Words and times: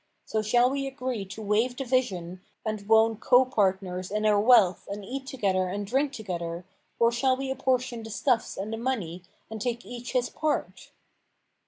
So 0.25 0.41
shall 0.41 0.71
we 0.71 0.87
agree 0.87 1.25
to 1.25 1.43
waive 1.43 1.75
division 1.75 2.41
and 2.65 2.87
wone 2.89 3.17
copartners 3.17 4.09
in 4.09 4.25
our 4.25 4.39
wealth 4.39 4.87
and 4.89 5.05
eat 5.05 5.27
together 5.27 5.67
and 5.69 5.85
drink 5.85 6.11
together, 6.11 6.65
or 6.97 7.11
shall 7.11 7.37
we 7.37 7.51
apportion 7.51 8.01
the 8.01 8.09
stuffs 8.09 8.57
and 8.57 8.73
the 8.73 8.77
money 8.77 9.21
and 9.51 9.61
take 9.61 9.85
each 9.85 10.13
his 10.13 10.31
part?' 10.31 10.89